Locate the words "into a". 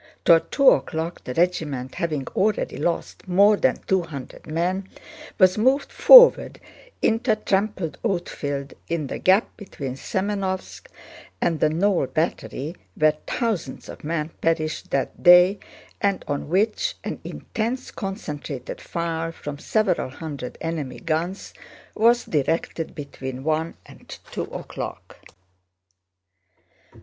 7.03-7.35